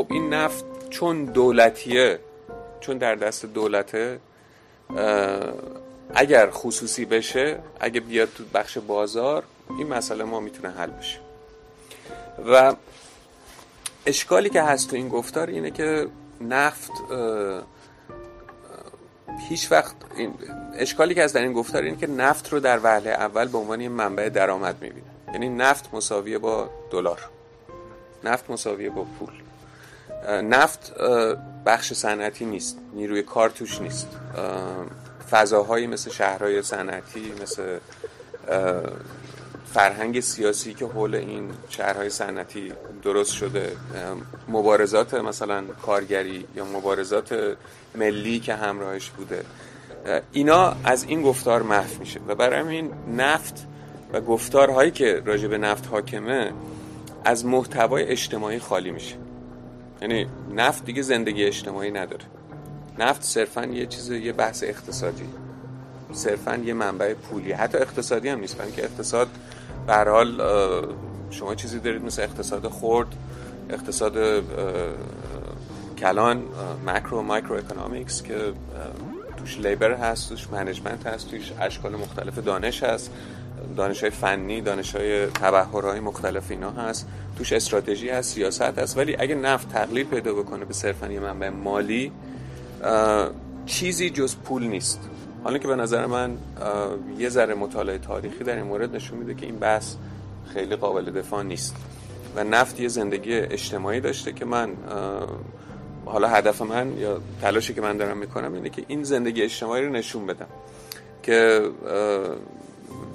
[0.00, 2.18] خب این نفت چون دولتیه
[2.80, 4.20] چون در دست دولته
[6.14, 9.44] اگر خصوصی بشه اگه بیاد تو بخش بازار
[9.78, 11.18] این مسئله ما می‌تونه حل بشه.
[12.46, 12.74] و
[14.06, 16.08] اشکالی که هست تو این گفتار اینه که
[16.40, 16.90] نفت
[19.48, 20.34] هیچ وقت این
[20.76, 23.88] اشکالی که هست در این گفتار اینه که نفت رو در وهله اول به عنوان
[23.88, 25.06] منبع درآمد می‌بینه.
[25.32, 27.20] یعنی نفت مساویه با دلار.
[28.24, 29.32] نفت مساویه با پول.
[30.28, 30.92] نفت
[31.66, 34.08] بخش صنعتی نیست نیروی کار توش نیست.
[35.30, 37.78] فضاهایی مثل شهرهای صنعتی مثل
[39.74, 43.76] فرهنگ سیاسی که حول این شهرهای صنعتی درست شده.
[44.48, 47.56] مبارزات مثلا کارگری یا مبارزات
[47.94, 49.44] ملی که همراهش بوده.
[50.32, 52.20] اینا از این گفتار محو میشه.
[52.28, 53.66] و برای این نفت
[54.12, 56.52] و گفتارهایی که راجع به نفت حاکمه
[57.24, 59.16] از محتوای اجتماعی خالی میشه.
[60.00, 62.24] یعنی نفت دیگه زندگی اجتماعی نداره.
[62.98, 65.24] نفت صرفا یه چیز یه بحث اقتصادی.
[66.12, 67.52] صرفا یه منبع پولی.
[67.52, 68.56] حتی اقتصادی هم نیست.
[68.76, 69.28] که اقتصاد
[69.86, 70.42] به حال
[71.30, 73.08] شما چیزی دارید مثل اقتصاد خرد
[73.70, 74.44] اقتصاد
[75.98, 76.42] کلان
[76.86, 78.52] macro micro economics که
[79.36, 83.10] توش لیبر هست توش منیجمنت هست توش اشکال مختلف دانش هست.
[83.76, 87.08] دانش های فنی دانش های تبهرهای مختلف اینا هست.
[87.38, 88.98] توش استراتژی هست سیاست هست.
[88.98, 92.12] ولی اگه نفت تقلیل پیدا بکنه به صرفا یه منبع مالی
[93.66, 95.00] چیزی جز پول نیست.
[95.44, 96.38] حالا که به نظر من
[97.18, 99.94] یه ذره مطالعه تاریخی در این مورد نشون میده که این بحث
[100.54, 101.76] خیلی قابل دفاع نیست.
[102.36, 104.70] و نفت یه زندگی اجتماعی داشته که من
[106.04, 109.92] حالا هدف من یا تلاشی که من دارم می‌کنم اینه که این زندگی اجتماعی رو
[109.92, 110.46] نشون بدم.
[111.22, 111.62] که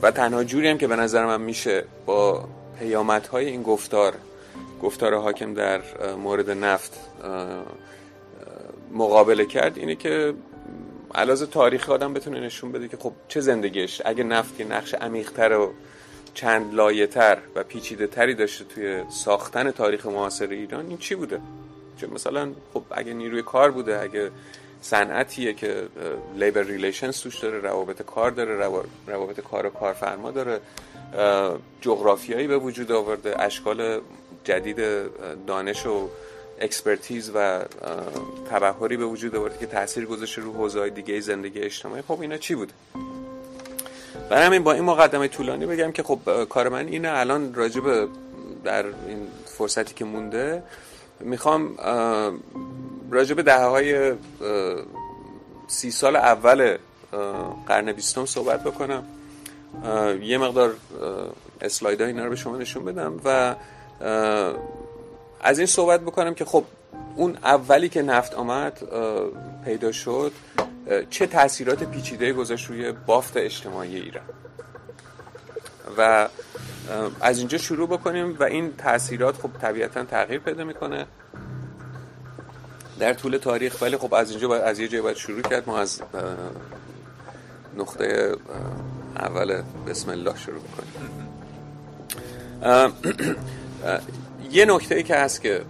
[0.02, 2.48] و تنها جوری هم که به نظر من میشه با
[2.80, 4.14] پیامدهای این گفتار
[4.82, 5.82] گفتار حاکم در
[6.16, 7.00] مورد نفت
[8.94, 10.34] مقابله کرد اینه که
[11.16, 14.02] علاوه تاریخی آدم بتونه نشون بده که خب چه زندگیش.
[14.06, 15.74] اگه نفت یه نقش عمیق‌تر و
[16.34, 21.42] چند لایه‌تر و پیچیده تری داشته توی ساختن تاریخ معاصر ایران این چی بوده؟
[21.98, 24.32] چه مثلا خب اگه نیروی کار بوده اگه
[24.86, 25.88] صنعتیه که
[26.38, 28.56] labor relations توش داره روابط کار داره
[29.08, 30.60] روابط کار و کارفرما داره.
[31.82, 34.02] جغرافیایی به وجود آورده اشکال
[34.44, 34.78] جدید
[35.48, 36.10] دانش و
[36.62, 37.62] expertise و
[38.52, 42.02] تبهری به وجود آورده که تاثیر گذاشته رو حوزه‌های دیگه زندگی اجتماعی.
[42.02, 42.74] خب اینا چی بود؟
[44.30, 47.10] برای همین با این مقدمه طولانی بگم که خب کار من اینه.
[47.10, 48.10] الان راجب
[48.64, 50.64] در این فرصتی که مونده
[51.20, 51.78] می‌خوام
[53.12, 54.14] راجب دهه های
[55.68, 56.78] سی سال اول
[57.68, 59.04] قرن بیستم صحبت بکنم.
[60.22, 60.76] یه مقدار
[61.62, 63.56] اسلاید اینا رو به شما نشون بدم و
[65.42, 66.64] از این صحبت بکنم که خب
[67.16, 68.84] اون اولی که نفت آمد
[69.66, 70.32] پیدا شد
[71.10, 74.24] چه تاثیرات پیچیده گذاشت روی بافت اجتماعی ایران.
[75.98, 76.30] و
[77.22, 81.06] از اینجا شروع بکنیم و این تاثیرات خب طبیعتا تغییر پیدا می‌کنه.
[83.00, 85.64] در طول تاریخ ولی خب از اینجا باید از یه جای باید شروع کرد.
[85.68, 86.02] ما از
[87.78, 88.36] نقطه
[89.16, 91.26] اول بسم الله شروع بکنیم
[94.52, 95.62] یه نکته ای که هست که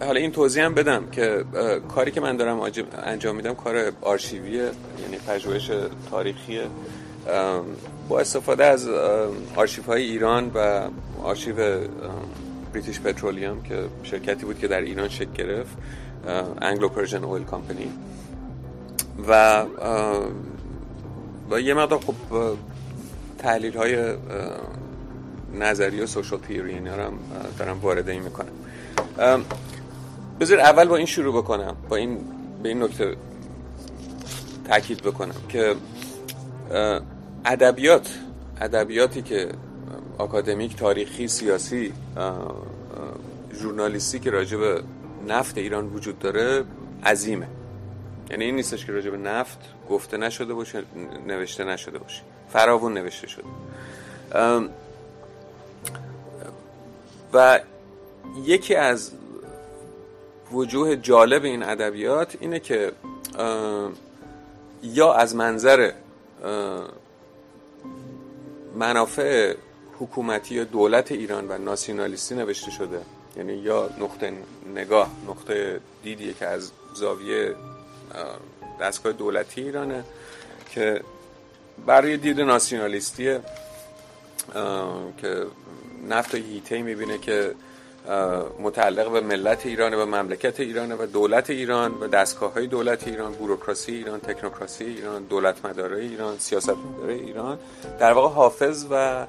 [0.00, 1.44] حالا این توضیح هم بدم که
[1.94, 2.60] کاری که من دارم
[3.04, 4.70] انجام میدم کار آرشیویه
[5.02, 5.70] یعنی پژوهش
[6.10, 6.66] تاریخیه
[8.08, 8.88] با استفاده از
[9.56, 10.88] آرشیف های ایران و
[11.22, 11.54] آرشیو
[12.74, 15.76] British Petroleum که شرکتی بود که در ایران شکل گرفت
[16.62, 17.90] Anglo-Persian Oil Company
[19.28, 19.64] و
[21.50, 22.14] و یه مقدار خب
[23.38, 24.14] تحلیل های
[25.54, 27.12] نظری و social theory اینا هم
[27.58, 28.52] دارم وارد این می‌کنم
[30.40, 32.18] بذار اول با این شروع بکنم با این
[32.62, 33.16] به این نکته
[34.68, 35.74] تاکید بکنم که
[37.44, 38.18] ادبیات
[38.60, 39.48] ادبیاتی که
[40.18, 41.92] آکادمیک تاریخی سیاسی
[43.54, 44.82] ژورنالیستی که راجع به
[45.28, 46.64] نفت ایران وجود داره
[47.04, 47.48] عظیمه.
[48.30, 49.58] یعنی این نیستش که راجع به نفت
[49.90, 50.82] گفته نشده باشه
[51.26, 52.22] نوشته نشده باشه.
[52.52, 53.44] فراوون نوشته شده.
[57.32, 57.60] و
[58.44, 59.12] یکی از
[60.52, 62.92] وجوه جالب این ادبیات اینه که
[64.82, 65.92] یا از منظر
[68.74, 69.54] منافع
[69.98, 73.00] حکومتی یا دولت ایران و ناسیونالیستی نوشته شده.
[73.36, 74.32] یعنی یا نقطه
[74.74, 77.54] نگاه نقطه دیدیه که از زاویه
[78.80, 80.04] دستگاه دولتی ایرانه
[80.70, 81.00] که
[81.86, 83.40] برای دید ناسیونالیستیه
[85.18, 85.46] که
[86.08, 87.54] نفت و هیته می‌بینه که
[88.60, 93.32] متعلق به ملت ایران و مملکت ایران و دولت ایران و دستگاه های دولت ایران
[93.32, 97.58] بوروکراسی ایران تکنوکراسی ایران دولت مداره ایران سیاست مداره ایران.
[98.00, 99.26] در واقع حافظ و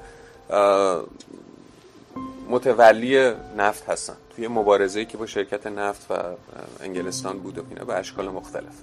[2.48, 4.16] متولی نفت هستن.
[4.36, 6.14] توی مبارزه‌ای که با شرکت نفت و
[6.80, 8.74] انگلستان بود و اینا به اشکال مختلف.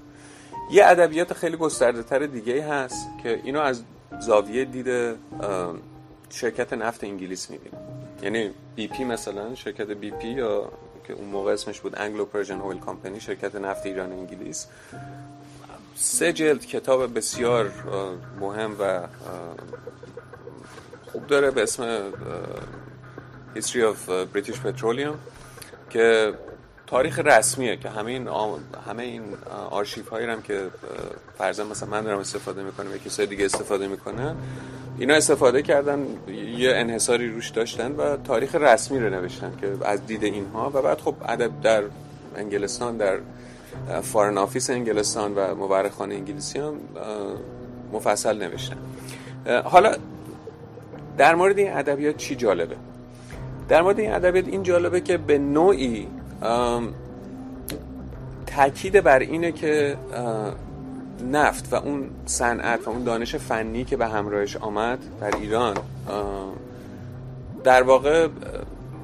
[0.71, 3.83] یه ادبیات خیلی گسترده تر دیگه هست که اینو از
[4.19, 5.15] زاویه دید
[6.30, 7.77] شرکت نفت انگلیس می‌بینه
[8.21, 10.69] یعنی BP مثلا شرکت BP یا
[11.07, 14.68] که اون موقع اسمش بود Anglo-Persian Oil Company شرکت نفت ایران انگلیس.
[15.95, 17.71] سه جلد کتاب بسیار
[18.39, 19.01] مهم و
[21.13, 22.00] خوب داره به اسم
[23.56, 25.15] History of British Petroleum
[25.89, 26.33] که
[26.88, 28.27] تاریخ رسمیه که همه این
[28.88, 29.24] همه این
[29.69, 30.62] آرشیف هایی هم که
[31.38, 34.36] فرضاً مثلا من دارم استفاده می‌کنم یا کسای دیگه استفاده می‌کنن
[34.98, 36.06] اینا استفاده کردن
[36.57, 41.00] یه انحصاری روش داشتن و تاریخ رسمی رو نوشتن که از دید اینها و بعد
[41.01, 41.83] خب ادب در
[42.36, 43.18] انگلستان در
[44.01, 46.74] Foreign Office انگلستان و مورخان انگلیسی هم
[47.92, 48.77] مفصل نوشتن.
[49.63, 49.95] حالا
[51.18, 52.75] در مورد این ادبیات چی جالبه؟
[53.69, 56.07] در مورد این ادبیات این جالبه که به نوعی
[58.45, 59.98] تاکید بر اینه که
[61.31, 65.77] نفت و اون صنعت و اون دانش فنی که به همراهش آمد در ایران
[67.63, 68.27] در واقع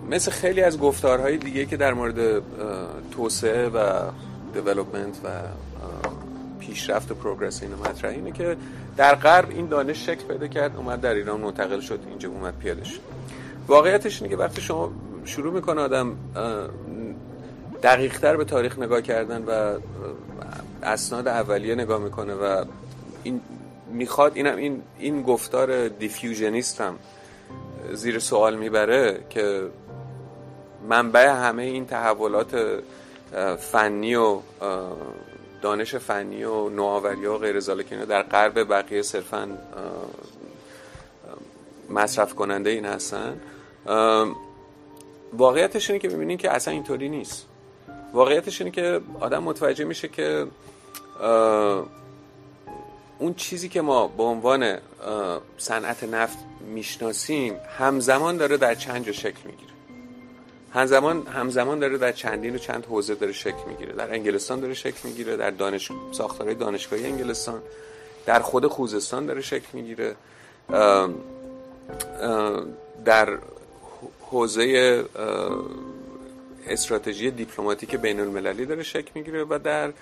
[0.10, 2.42] مثل خیلی از گفتارهای دیگه که در مورد
[3.12, 4.02] توسعه و
[4.54, 5.30] دیولوپمنت و
[6.70, 8.12] پیشرفت پروگرس اینو مطرح.
[8.12, 8.58] اینه که
[8.98, 12.84] در غرب این دانش شکل پیدا کرد اومد در ایران منتقل شد اینجا اومد پیاده
[12.84, 13.00] شد
[13.68, 14.92] واقعیتش اینه که وقتی شما
[15.26, 16.16] شروع می‌کنه آدم
[17.84, 19.80] دقیقتر به تاریخ نگاه کردن و
[20.84, 22.66] اسناد اولیه نگاه می‌کنه و
[23.24, 23.42] این
[23.92, 26.96] می‌خواد اینم این این گفتار دیفیوژنیست هم
[27.94, 29.62] زیر سوال می‌بره که
[30.90, 32.82] منبع همه این تحولات
[33.60, 34.40] فنی و
[35.62, 39.58] دانش فنی و نوآوری و غیر ذالک در غرب بقیه صرفا
[41.90, 43.42] مصرف کننده این هستن.
[45.34, 47.46] واقعیتش اینه که می‌بینین که اصلا اینطوری نیست.
[48.14, 50.48] واقعیتش اینه که آدم متوجه میشه که
[53.20, 54.78] اون چیزی که ما به عنوان
[55.58, 59.69] صنعت نفت می‌شناسیم همزمان داره در چند جا شکل می‌گیره.
[60.74, 63.94] همزمان همزمان داره در چندین و چند حوزه داره شکل می‌گیره.
[63.94, 67.62] در انگلستان داره شکل می‌گیره در دانش ساختارهای دانشگاهی انگلستان
[68.26, 70.16] در خود خوزستان داره شکل می‌گیره.
[73.06, 73.38] در
[74.22, 75.04] حوزه
[76.68, 79.94] استراتژی دیپلماتیک بین المللی داره شکل می‌گیره و در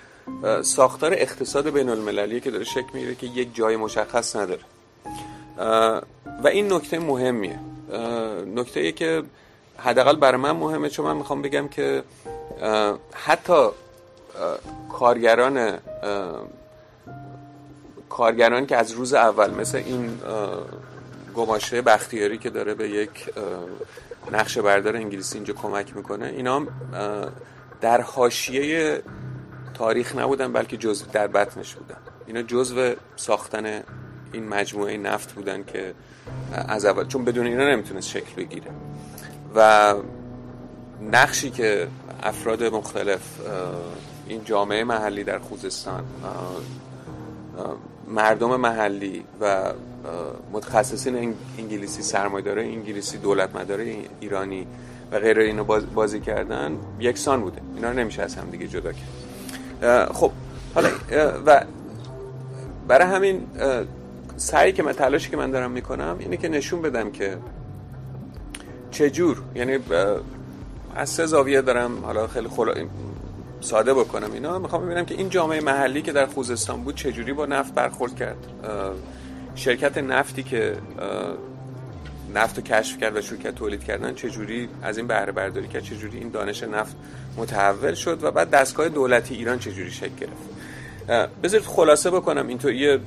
[0.62, 4.62] ساختار اقتصاد بین المللی که داره شکل می‌گیره که یک جای مشخص نداره.
[6.44, 7.60] و این نکته مهمیه.
[8.56, 9.24] نکته که
[9.78, 12.04] حداقل برای من مهمه چون من می‌خوام بگم که
[13.14, 13.68] حتی
[14.92, 15.80] کارگران
[18.10, 20.20] کارگران که از روز اول مثل این
[21.36, 23.30] گماشه بختیاری که داره به یک
[24.32, 26.68] نقشه بردار انگلیسی اینجا کمک می‌کنه اینا
[27.82, 29.02] در حاشیه
[29.74, 31.98] تاریخ نبودن بلکه جزء در بطنش بودن.
[32.28, 33.84] اینا جزء ساختن
[34.34, 35.94] این مجموعه نفت بودن که
[36.54, 37.08] از اول.
[37.08, 38.72] چون بدون اینا نمی‌تونست شکل بگیره.
[39.58, 39.94] و
[41.12, 41.88] نقشی که
[42.24, 43.22] افراد مختلف
[44.28, 46.04] این جامعه محلی در خوزستان
[48.08, 49.74] مردم محلی و
[50.52, 54.68] متخصصین انگلیسی سرمایداره انگلیسی دولت مداره ایرانی
[55.12, 55.64] و غیره اینو
[55.96, 57.62] بازی کردن یکسان بوده.
[57.76, 60.12] اینا رو نمیشه از هم دیگه جدا کرد.
[60.14, 60.32] خب
[60.76, 60.90] حالا
[61.46, 61.66] و
[62.88, 63.48] برای همین
[64.38, 67.38] سعی که من تلاشی که من دارم می‌کنم اینه که نشون بدم که
[68.98, 69.80] چجور؟ یعنی
[70.96, 72.74] از سه زاویه دارم حالا خیلی خلا...
[73.62, 74.60] ساده بکنم اینا.
[74.60, 78.38] می‌خوام ببینم که این جامعه محلی که در خوزستان بود چجوری با نفت برخورد کرد.
[79.56, 80.78] شرکت نفتی که
[82.36, 85.84] نفت رو کشف کرد و شروع کرد تولید کردن چجوری از این بهره برداری کرد؟
[85.84, 86.96] چجوری این دانش نفت
[87.38, 92.48] متحول شد و بعد دستگاه دولتی ایران چجوری شکل گرفت؟ بذارید خلاصه بکنم.
[92.48, 93.00] اینطور یه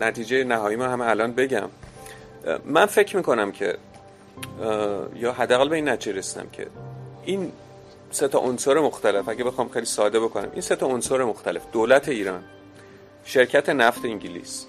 [0.00, 1.68] نتیجه نهایی ما همه الان بگم.
[2.64, 3.76] من فکر می‌کنم که
[5.14, 6.66] یا حداقل به این نتیجه رسیدم که
[7.24, 7.52] این
[8.10, 12.08] سه تا عنصر مختلف اگه بخوام خیلی ساده بکنم این سه تا عنصر مختلف دولت
[12.08, 12.42] ایران
[13.24, 14.66] شرکت نفت انگلیس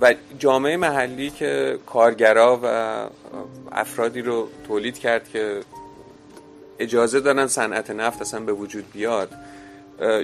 [0.00, 2.66] و جامعه محلی که کارگرا و
[3.72, 5.60] افرادی رو تولید کرد که
[6.78, 9.30] اجازه دادن صنعت نفت اصلا به وجود بیاد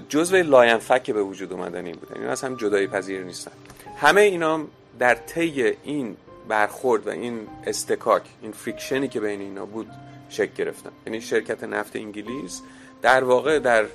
[0.08, 2.20] جزو لاینفک که به وجود اومدن این بودن.
[2.20, 3.50] این اصلا جدایی پذیر نیستن.
[3.96, 4.60] همه اینا
[4.98, 6.16] در طی این
[6.48, 9.88] برخورد و این اصطکاک این friction ی که بین اینا بود
[10.28, 10.90] شکل گرفتن.
[11.06, 12.62] یعنی شرکت نفت انگلیس
[13.02, 13.86] در واقع در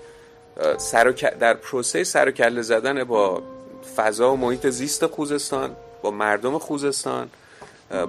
[0.77, 3.43] سر در پروسه سر و کله زدن با
[3.95, 7.29] فضا و محیط زیست خوزستان با مردم خوزستان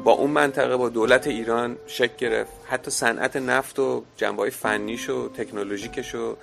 [0.05, 2.53] با اون منطقه با دولت ایران شکل گرفت.
[2.65, 6.37] حتی صنعت نفت و جنبه های فنیش و تکنولوژیکش و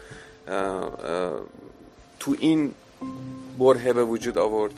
[2.20, 2.74] تو این
[3.60, 4.74] بره به وجود آورد.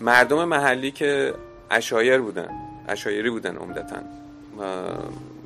[0.00, 1.34] مردم محلی که
[1.70, 2.48] اشایر بودن.
[2.88, 3.96] اشایری بودن عمدتا.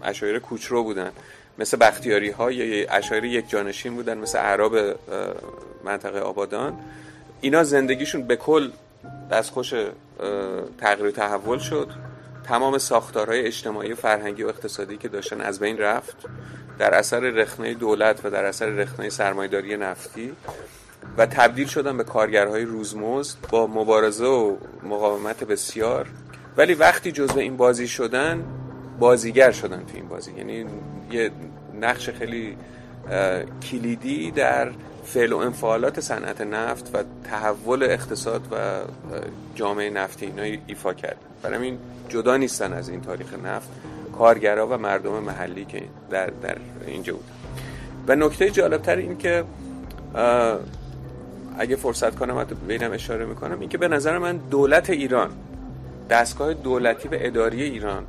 [0.03, 1.11] اشایر کوچرو بودن.
[1.59, 4.77] مثل بختیاری های اشایر یک جانشین بودن مثل اعراب
[5.85, 6.79] منطقه آبادان.
[7.41, 8.71] اینا زندگیشون به کل
[9.31, 9.75] دستخوش
[10.79, 11.89] تغییر تحول شد.
[12.45, 16.17] تمام ساختارهای اجتماعی و فرهنگی و اقتصادی که داشتن از بین رفت
[16.79, 20.33] در اثر رخنه دولت و در اثر رخنه سرمایداری نفتی.
[21.19, 26.07] و تبدیل شدن به کارگرهای روزمزد با مبارزه و مقاومت بسیار.
[26.57, 28.45] ولی وقتی جزو این بازی شدن
[28.99, 30.33] بازیگر شدن تو این بازی.
[30.33, 30.65] یعنی
[31.11, 31.31] یه
[31.81, 32.57] نقش خیلی
[33.71, 34.71] کلیدی در
[35.05, 38.57] فعل و انفعالات صنعت نفت و تحول اقتصاد و
[39.55, 41.17] جامعه نفتی اینا ایفا کرد.
[41.43, 43.69] برای این جدا نیستن از این تاریخ نفت
[44.19, 46.57] کارگرا و مردم محلی که در, در
[46.87, 47.25] اینجا بود
[48.09, 49.45] و نکته جالبتر این که
[51.59, 55.31] اگه فرصت کنم حتی بینم اشاره می‌کنم این که به نظر من دولت ایران
[56.11, 58.05] دستگاه دولتی و اداری ایران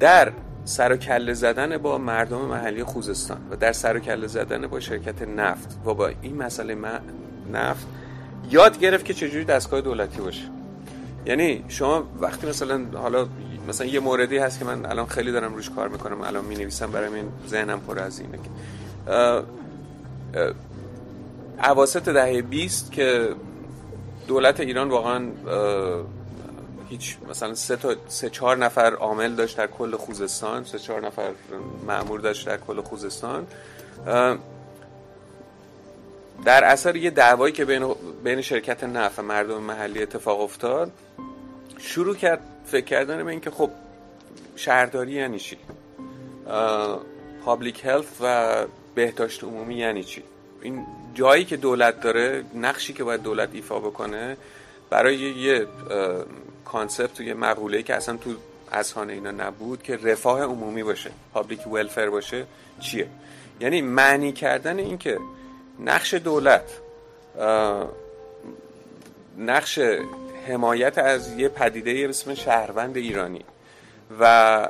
[0.00, 0.32] در
[0.64, 4.80] سر و کله زدن با مردم محلی خوزستان و در سر و کله زدن با
[4.80, 6.76] شرکت نفت و با این مسئله
[7.52, 7.86] نفت
[8.50, 10.44] یاد گرفت که چجوری دستگاه دولتی باشه.
[11.26, 13.26] یعنی شما وقتی مثلا حالا
[13.68, 16.90] مثلا یه موردی هست که من الان خیلی دارم روش کار می‌کنم الان می نویسم
[16.90, 18.50] برای این ذهنم پر از اینه که
[21.60, 23.34] عواسط دهه 20 که
[24.26, 25.28] دولت ایران واقعا
[26.88, 31.30] هیچ مثلا سه تا سه چهار نفر عامل داشت در کل خوزستان سه چهار نفر
[31.86, 33.46] مأمور داشت در کل خوزستان.
[36.44, 40.92] در اثر یه دعوایی که بین, بین شرکت نفت مردم محلی اتفاق افتاد
[41.78, 43.70] شروع کرد فکر کردن به اینکه خب
[44.56, 45.56] شهرداری یعنی چی؟
[47.44, 50.22] public health و بهداشت عمومی یعنی چی؟
[50.62, 50.86] این
[51.18, 54.36] جایی که دولت داره نقشی که باید دولت ایفا بکنه
[54.90, 55.66] برای یه
[56.64, 58.30] concept تو یه مقوله که اصلا تو
[58.72, 62.46] اذهان اینا نبود که رفاه عمومی باشه public welfare باشه
[62.80, 63.08] چیه؟
[63.60, 65.18] یعنی معنی کردن این که
[65.80, 66.70] نقش دولت
[69.38, 69.78] نقش
[70.48, 73.44] حمایت از یه پدیده به اسم شهروند ایرانی
[74.20, 74.68] و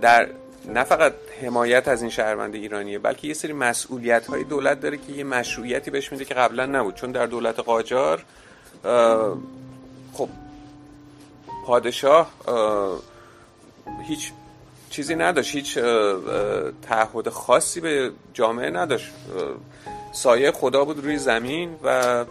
[0.00, 0.28] در
[0.68, 5.12] نه فقط حمایت از این شهروند ایرانیه بلکه یه سری مسئولیت های دولت داره که
[5.12, 6.94] یه مشروعیتی بهش میده که قبلا نبود.
[6.94, 8.24] چون در دولت قاجار
[10.12, 10.28] خب
[11.66, 12.30] پادشاه
[14.08, 14.32] هیچ
[14.90, 15.78] چیزی نداشت هیچ
[16.82, 19.12] تعهد خاصی به جامعه نداشت.
[20.12, 22.24] سایه خدا بود روی زمین و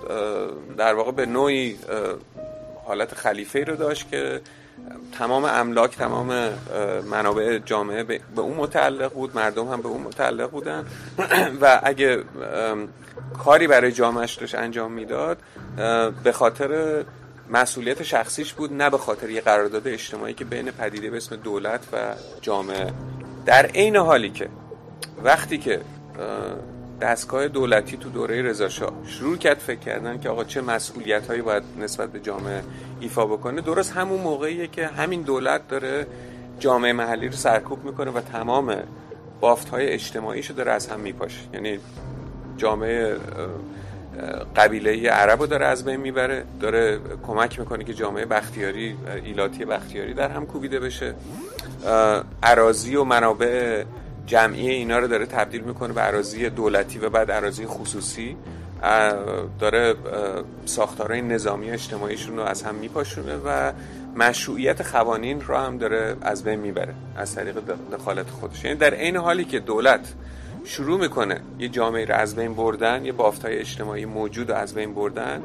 [0.77, 1.77] در واقع به نوعی
[2.85, 4.41] حالت خلیفه رو داشت که
[5.19, 6.49] تمام املاک تمام
[7.11, 10.85] منابع جامعه به اون متعلق بود مردم هم به اون متعلق بودن.
[11.61, 12.23] و اگه
[13.43, 15.37] کاری برای جامعهش داشت انجام می‌داد
[16.23, 17.03] به خاطر
[17.49, 21.81] مسئولیت شخصیش بود نه به خاطر یه قرارداد اجتماعی که بین پدیده به اسم دولت
[21.93, 22.93] و جامعه.
[23.45, 24.49] در عین حالی که
[25.23, 25.81] وقتی که
[27.01, 31.63] دستگاه دولتی تو دوره رضاشاه شروع کرد فکر کردن که آقا چه مسئولیت هایی باید
[31.79, 32.61] نسبت به جامعه
[32.99, 33.61] ایفا بکنه.
[33.61, 36.07] درست همون موقعیه که همین دولت داره
[36.59, 38.75] جامعه محلی رو سرکوب می‌کنه و تمام
[39.39, 41.39] بافت های اجتماعیشو داره از هم میپاشه.
[41.53, 41.79] یعنی
[42.57, 43.15] جامعه
[44.55, 50.13] قبیله عرب رو داره از بین می‌بره داره کمک می‌کنه که جامعه بختیاری ایلاتی بختیاری
[50.13, 51.13] در هم کوبیده بشه.
[52.43, 53.83] عراضی و منابع
[54.27, 58.37] جمعی اینا رو داره تبدیل می‌کنه به عراضی دولتی و بعد عراضی خصوصی
[59.59, 59.95] داره
[60.65, 63.71] ساختارهای نظامی اجتماعیشون رو از هم میپاشونه و
[64.15, 67.55] مشروعیت قوانین رو هم داره از بین می‌بره از طریق
[67.91, 68.63] دخالت خودش.
[68.63, 70.13] یعنی در عین حالی که دولت
[70.65, 74.93] شروع می‌کنه یه جامعه رو از بین بردن یه بافتای اجتماعی موجود رو از بین
[74.93, 75.43] بردن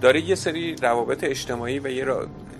[0.00, 2.06] داره یه سری روابط اجتماعی و یه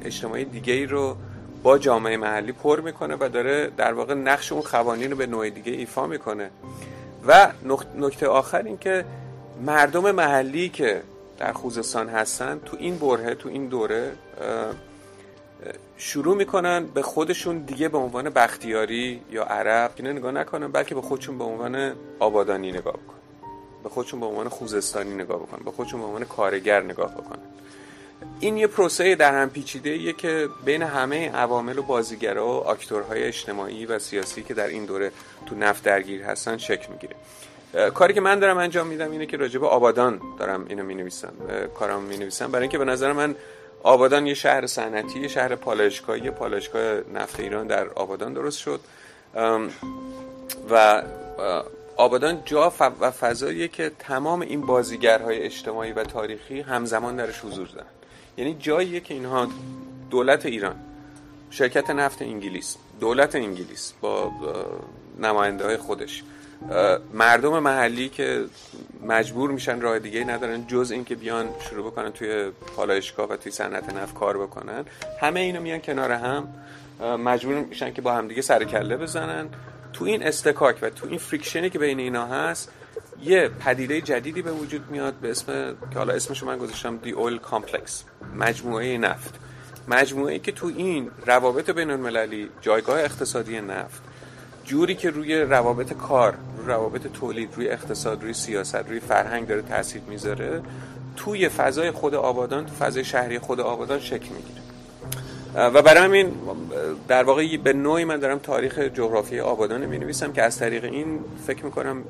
[0.05, 1.17] اجتماعی دیگه رو
[1.63, 5.51] با جامعه محلی پر می‌کنه و داره در واقع نقش اون قوانین رو به نوع
[5.51, 6.51] دیگه ایفا می‌کنه.
[7.27, 7.53] و
[7.97, 9.05] نکته آخر این که
[9.67, 11.03] مردم محلی که
[11.39, 14.13] در خوزستان هستن تو این بره تو این دوره
[15.97, 21.03] شروع می‌کنن به خودشون دیگه به عنوان بختیاری یا عرب اینو نگاه نکنن بلکه به
[21.03, 23.19] خودشون به عنوان آبادانی نگاه بکنن.
[23.83, 25.65] به خودشون به عنوان خوزستانی نگاه بکنن.
[25.65, 27.43] به خودشون به عنوان کارگر نگاه بکنن.
[28.41, 33.23] این یه پروسه در هم پیچیده ایه که بین همه عوامل و بازیگرا و اکتورهای
[33.23, 35.13] اجتماعی و سیاسی که در این دوره
[35.47, 37.17] تو نفت درگیر هستن شکل می‌گیره.
[37.91, 41.33] کاری که من دارم انجام میدم اینه که راجب آبادان دارم اینو می نویسم
[41.79, 43.35] کارم می نویسم برای اینکه به نظر من
[43.83, 48.81] آبادان یه شهر صنعتی یه شهر پالایشگاهی پالایشگاه نفت ایران در آبادان درست شد.
[50.71, 51.03] و
[51.97, 57.87] آبادان جا و فضاییه که تمام این بازیگرهای اجتماعی و تاریخی همزمان درش حضور دارن.
[58.37, 59.49] یعنی جاییه که اینها
[60.11, 60.77] دولت ایران
[61.51, 64.33] شرکت نفت انگلیس دولت انگلیس با
[65.21, 66.23] نماینده های خودش.
[67.15, 68.45] مردم محلی که
[69.07, 73.95] مجبور میشن راه دیگه ندارن جز اینکه بیان شروع بکنن توی پالایشگاه و توی صنعت
[73.95, 74.85] نفت کار بکنن.
[75.21, 76.49] همه اینو میان کنار هم
[77.01, 79.49] مجبور میشن که با همدیگه سر کله بزنن.
[79.93, 82.73] تو این اصطکاک و تو این friction ی که بین اینا هست
[83.23, 87.39] یه پدیده جدیدی به وجود میاد به اسم که حالا اسمشو من گذاشتم the oil
[87.39, 88.05] complex
[88.39, 89.35] مجموعه نفت.
[89.89, 94.03] مجموعه که تو این روابط بین المللی جایگاه اقتصادی نفت
[94.65, 99.63] جوری که روی روابط کار روی روابط تولید روی اقتصاد روی سیاست روی فرهنگ داره
[99.63, 100.63] تاثیر می‌ذاره
[101.17, 104.63] توی فضای خود آبادان تو فضای شهری خود آبادان شکل می‌گیره.
[105.55, 106.33] و برای همین
[107.09, 111.21] در واقع به نوعی من دارم تاریخ جغرافی آبادان می نویسم که از طریق این
[111.47, 112.05] فکر می‌کنم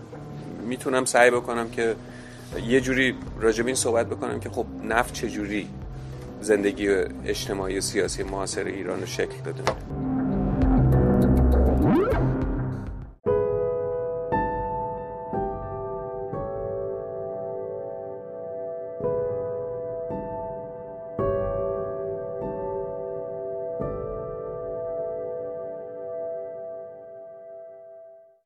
[0.66, 1.96] می‌تونم سعی بکنم که
[2.66, 5.68] یه جوری راجب این صحبت بکنم که خب نفت چجوری
[6.42, 6.88] زندگی
[7.26, 9.62] اجتماعی و سیاسی معاصر ایران رو شکل داده.